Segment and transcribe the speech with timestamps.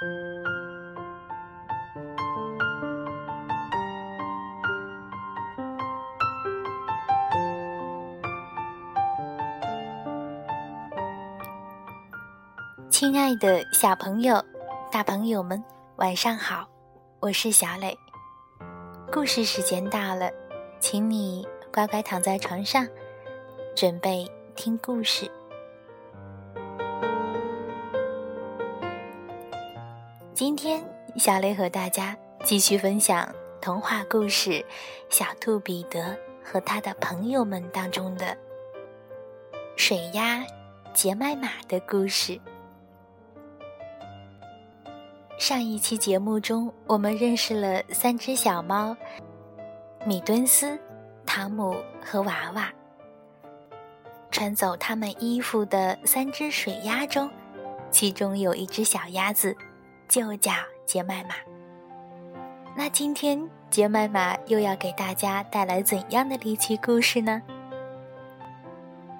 [0.00, 0.08] 亲
[13.14, 14.42] 爱的小朋友、
[14.90, 15.62] 大朋友们，
[15.96, 16.66] 晚上好！
[17.20, 17.94] 我是小磊。
[19.12, 20.30] 故事时间到了，
[20.80, 22.86] 请你乖乖躺在床上，
[23.76, 24.26] 准备
[24.56, 25.30] 听故事。
[30.40, 30.82] 今天，
[31.18, 33.30] 小雷和大家继续分享
[33.60, 34.52] 童话故事
[35.10, 38.34] 《小兔彼得和他的朋友们》当中的
[39.76, 40.42] 水鸭
[40.94, 42.40] 杰麦玛的故事。
[45.38, 48.96] 上一期节目中，我们认识了三只小猫：
[50.06, 50.78] 米敦斯、
[51.26, 52.72] 汤姆和娃娃。
[54.30, 57.30] 穿走他们衣服的三只水鸭中，
[57.90, 59.54] 其中有一只小鸭子，
[60.10, 60.50] 就叫
[60.84, 61.36] 杰麦玛。
[62.76, 67.40] 那今天杰麦玛又要给大家带来怎样的离奇故事呢？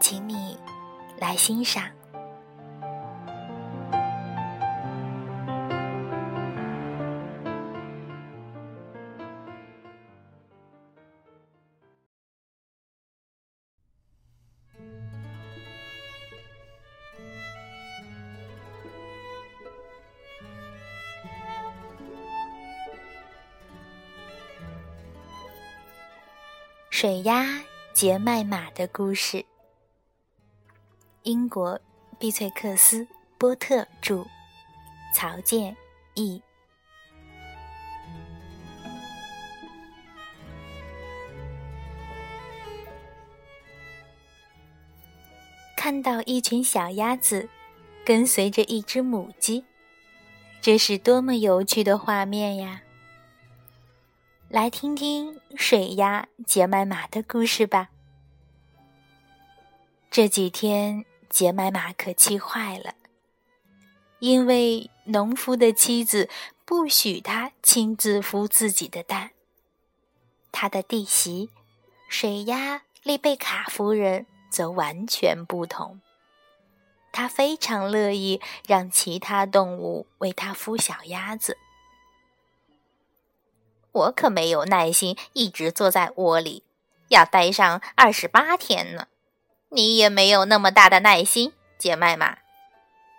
[0.01, 0.59] 请你
[1.21, 1.85] 来欣赏。
[27.01, 27.47] 水鸭
[27.95, 29.43] 杰麦玛的故事。
[31.23, 31.81] 英国
[32.19, 34.27] 碧翠克斯波特著，
[35.15, 35.75] 曹健
[36.13, 36.43] 译。
[45.75, 47.49] 看到一群小鸭子
[48.05, 49.65] 跟随着一只母鸡，
[50.61, 52.83] 这是多么有趣的画面呀！
[54.53, 57.91] 来听听水鸭杰麦玛的故事吧。
[60.11, 62.95] 这几天，杰麦玛可气坏了，
[64.19, 66.29] 因为农夫的妻子
[66.65, 69.31] 不许他亲自孵自己的蛋。
[70.51, 71.51] 他的弟媳
[72.09, 76.01] 水鸭丽贝卡夫人则完全不同，
[77.13, 81.57] 她非常乐意让其他动物为她孵小鸭子。
[83.93, 86.65] 我可没有耐心一直坐在窝里，
[87.09, 89.09] 要待上二十八天呢。
[89.71, 92.39] 你也没有那么大的耐心，杰麦玛。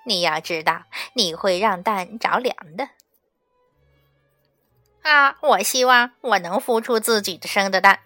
[0.06, 0.84] 你要知道，
[1.14, 2.90] 你会让蛋着凉的。
[5.04, 8.02] 啊，我希望我能孵出自己的生的蛋，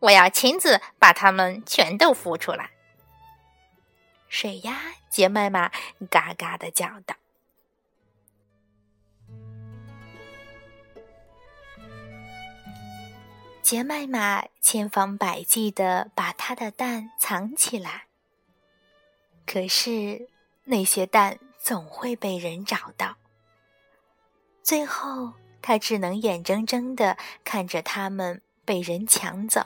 [0.00, 2.70] 我要亲自把它们全都孵出来。
[4.28, 5.70] 水鸭杰麦玛
[6.10, 7.14] 嘎嘎的叫道。
[13.64, 18.08] 杰麦玛千方百计的把他的蛋藏起来，
[19.46, 20.28] 可是
[20.64, 23.16] 那些蛋总会被人找到。
[24.62, 25.32] 最后，
[25.62, 29.64] 他只能眼睁睁的看着它们被人抢走。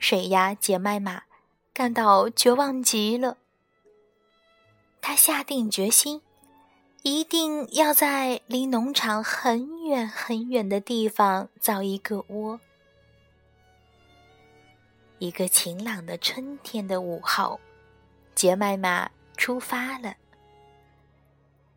[0.00, 1.22] 水鸭杰麦玛
[1.72, 3.38] 感到绝望极了，
[5.00, 6.20] 他下定决心。
[7.02, 12.60] 一定要在离农场很远很远的地方造一个窝。
[15.18, 17.60] 一个晴朗的春天的午后，
[18.34, 20.16] 杰麦玛出发了。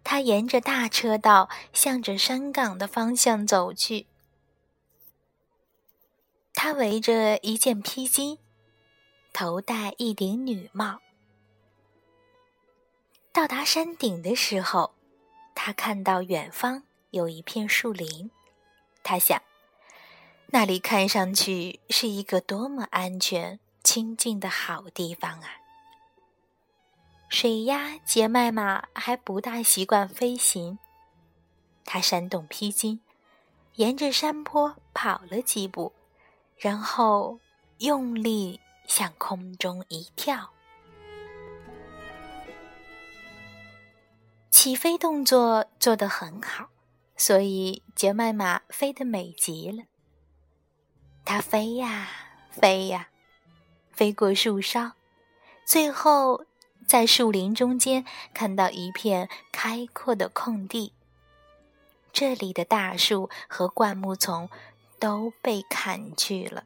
[0.04, 4.08] 他沿着大车道向着山岗的方向走去。
[6.54, 8.40] 他围着一件披巾，
[9.32, 11.00] 头戴一顶女帽。
[13.32, 14.94] 到达山顶的时候。
[15.54, 18.32] 他看到远方有一片树林，
[19.04, 19.42] 他想，
[20.48, 25.58] 那里看上去是一个多么安全、清静的好地方啊！
[27.30, 30.78] 水鸭杰麦玛还不大习惯飞行，
[31.86, 33.00] 他扇动披巾，
[33.76, 35.94] 沿着山坡跑了几步，
[36.58, 37.40] 然后
[37.78, 40.52] 用力向空中一跳。
[44.62, 46.70] 起飞动作做得很好，
[47.18, 49.86] 所以杰麦玛飞得美极了。
[51.26, 52.08] 它飞呀
[52.52, 53.10] 飞呀，
[53.92, 54.92] 飞过树梢，
[55.66, 56.46] 最后
[56.86, 58.06] 在树林中间
[58.36, 60.94] 看到一片开阔的空地。
[62.14, 64.48] 这里的大树和灌木丛
[65.00, 66.66] 都被砍去了。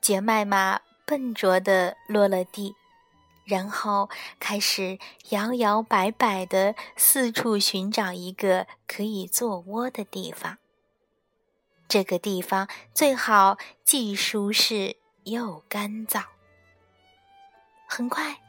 [0.00, 2.74] 杰麦玛笨拙地落了地，
[3.44, 4.08] 然后
[4.38, 4.98] 开始
[5.30, 10.58] 摇摇摆摆的四处寻找一个可以做窝的地方。
[11.88, 16.24] 这个地方最好既舒适又干燥。
[17.86, 18.40] 很快，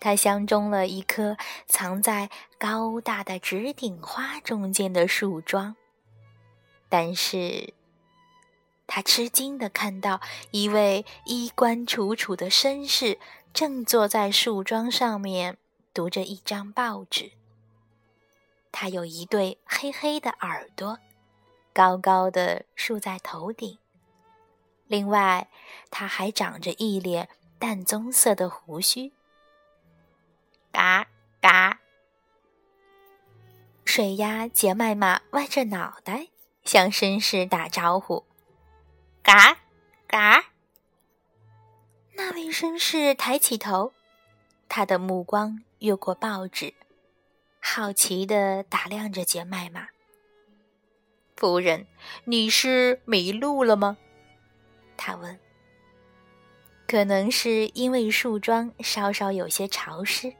[0.00, 1.36] 他相中了一棵
[1.66, 5.76] 藏在高大的直顶花中间的树桩，
[6.88, 7.74] 但是。
[8.90, 10.18] 他吃惊地看到
[10.50, 13.18] 一位衣冠楚楚的绅士
[13.58, 15.58] 正坐在树桩上面
[15.92, 17.32] 读着一张报纸。
[18.70, 21.00] 他有一对黑黑的耳朵，
[21.72, 23.76] 高高的竖在头顶。
[24.86, 25.48] 另外，
[25.90, 27.28] 他还长着一脸
[27.58, 29.12] 淡棕色的胡须。
[30.70, 31.08] 嘎
[31.40, 31.80] 嘎！
[33.84, 36.28] 水鸭杰麦玛歪着脑袋
[36.62, 38.24] 向绅士打招呼。
[39.20, 39.58] 嘎
[40.06, 40.44] 嘎！
[42.18, 43.92] 那位绅士抬起头，
[44.68, 46.74] 他的目光越过报纸，
[47.60, 49.86] 好奇地打量着杰麦玛。
[51.36, 51.86] 夫人，
[52.24, 53.98] 你是迷路了吗？
[54.96, 55.38] 他问。
[56.88, 60.34] 可能是因为树桩稍稍有些潮湿，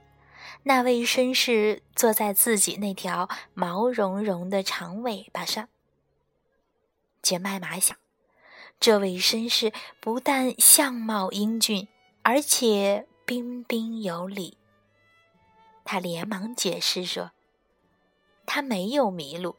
[0.65, 5.69] 那位绅士坐在自己那条毛茸茸的长尾巴上。
[7.23, 7.97] 杰麦玛想。
[8.81, 11.89] 这位绅士不但相貌英俊，
[12.23, 14.57] 而且彬彬有礼。
[15.85, 17.33] 他连忙解释说
[18.47, 19.57] ：“他没有迷路，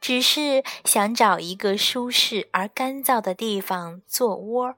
[0.00, 4.76] 只是想找一个舒适而干燥的地方做窝。”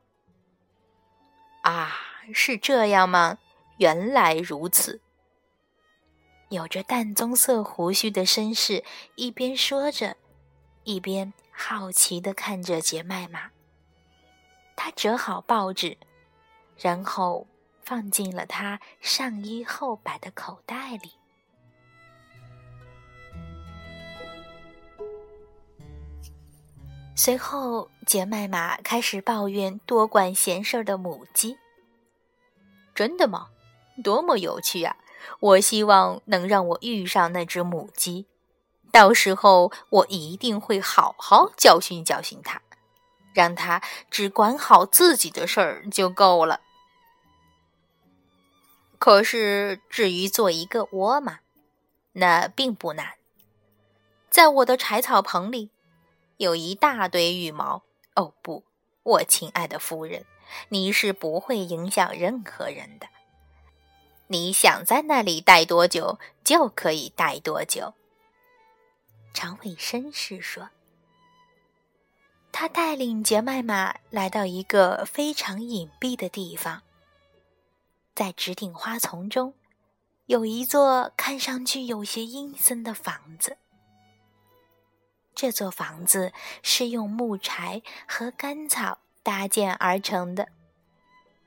[1.62, 1.96] 啊，
[2.32, 3.38] 是这样吗？
[3.78, 5.00] 原来如此。
[6.48, 8.84] 有着淡棕色胡须的绅士
[9.16, 10.16] 一边说着，
[10.84, 11.32] 一边。
[11.56, 13.50] 好奇地看着杰麦玛，
[14.76, 15.96] 他折好报纸，
[16.76, 17.46] 然后
[17.82, 21.12] 放进了他上衣后摆的口袋里。
[27.16, 31.56] 随后，杰麦玛开始抱怨多管闲事的母鸡。
[32.94, 33.48] 真的吗？
[34.02, 34.96] 多么有趣啊！
[35.40, 38.26] 我希望能让我遇上那只母鸡。
[38.94, 42.62] 到时候我一定会好好教训教训他，
[43.32, 46.60] 让他只管好自己的事儿就够了。
[49.00, 51.40] 可是至于做一个窝嘛，
[52.12, 53.14] 那并不难。
[54.30, 55.70] 在我的柴草棚里，
[56.36, 57.82] 有一大堆羽毛。
[58.14, 58.62] 哦不，
[59.02, 60.24] 我亲爱的夫人，
[60.68, 63.08] 你是不会影响任何人的。
[64.28, 67.92] 你想在那里待多久，就可以待多久。
[69.34, 70.70] 长尾绅士说
[72.52, 76.82] ：“他带领杰麦玛来到一个非常隐蔽的地方，
[78.14, 79.52] 在直顶花丛中，
[80.26, 83.58] 有一座看上去有些阴森的房子。
[85.34, 86.32] 这座房子
[86.62, 90.48] 是用木柴和干草搭建而成的，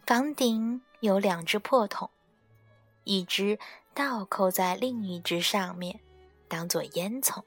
[0.06, 2.10] 房顶有两只破桶，
[3.06, 3.57] 一只
[3.94, 6.01] 倒扣在另一只上面，
[6.50, 7.44] 当做烟囱。”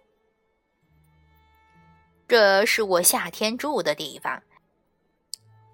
[2.31, 4.45] 这是我夏天住的地方。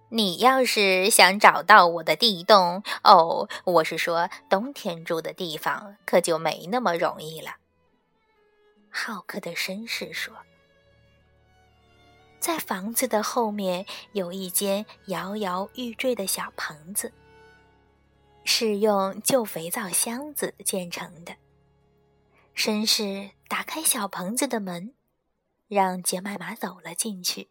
[0.09, 7.57] 你要是想找到我的地洞，哦，我是说冬天住的地方，可就没那么容易了。
[8.89, 10.35] 好客的绅士说
[12.41, 17.13] ：“在房子的后面有一间摇摇欲坠的小棚子，
[18.45, 21.37] 是用旧肥皂箱子建成的。”
[22.57, 24.95] 绅士打开小棚子的门。
[25.69, 27.49] 让杰麦玛走了进去。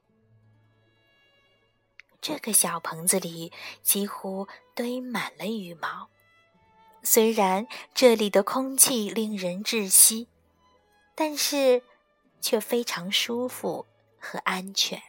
[2.21, 3.51] 这个小棚子里
[3.83, 6.09] 几乎堆满了羽毛，
[7.03, 10.27] 虽然这里的空气令人窒息，
[11.13, 11.83] 但是
[12.41, 13.85] 却非常舒服
[14.17, 15.01] 和安全。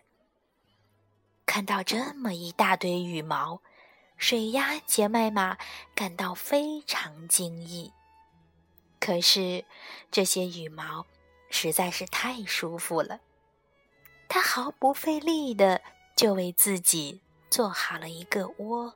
[1.46, 3.62] 看到这么一大堆羽毛，
[4.16, 5.56] 水鸭杰麦玛
[5.94, 7.92] 感到非常惊异。
[8.98, 9.64] 可是
[10.10, 11.06] 这些羽毛。
[11.50, 13.20] 实在是太舒服了，
[14.28, 15.80] 他毫不费力的
[16.14, 18.94] 就为自己做好了一个窝。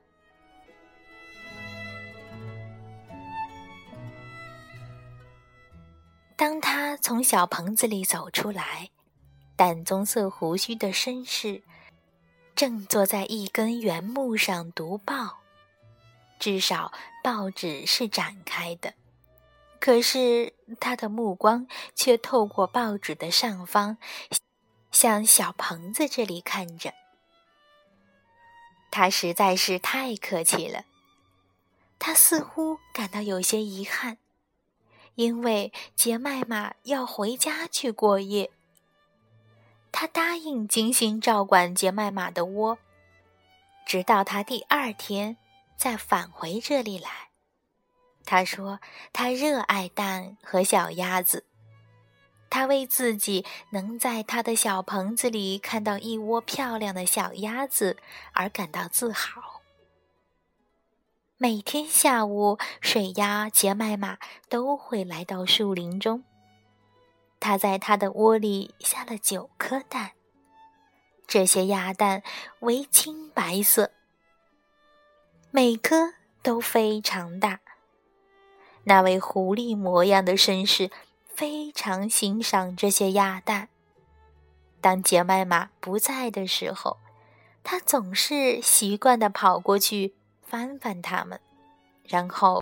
[6.37, 8.90] 当他从小棚子里走出来，
[9.57, 11.62] 淡棕色胡须的绅士
[12.57, 15.40] 正坐在一根原木上读报，
[16.38, 16.92] 至少
[17.23, 18.95] 报纸是展开的。
[19.80, 23.96] 可是他的目光却透过报纸的上方，
[24.92, 26.92] 向小棚子这里看着。
[28.90, 30.84] 他实在是太客气了。
[31.99, 34.18] 他似乎感到有些遗憾，
[35.14, 38.50] 因为杰麦玛要回家去过夜。
[39.92, 42.78] 他答应精心照管杰麦玛的窝，
[43.87, 45.37] 直到他第二天
[45.76, 47.29] 再返回这里来。
[48.25, 48.81] 他说
[49.12, 51.45] ：“他热爱蛋和小鸭子，
[52.49, 57.97] 他为自己能在他的小棚子里看到一窝漂亮的小鸭子
[58.33, 59.62] 而感到自豪。”
[61.43, 64.19] 每天下午，水鸭杰麦玛
[64.50, 66.23] 都会来到树林中。
[67.41, 70.12] 他在他的窝里下了九颗蛋，
[71.27, 72.23] 这些鸭蛋
[72.59, 73.91] 为青白色，
[75.50, 76.12] 每颗
[76.43, 77.61] 都非常大。
[78.84, 80.90] 那位狐狸模样的绅士
[81.26, 83.68] 非常欣赏这些鸭蛋。
[84.80, 86.96] 当杰麦玛不在的时候，
[87.62, 90.14] 他总是习惯地跑过去。
[90.42, 91.38] 翻翻它们，
[92.02, 92.54] 然后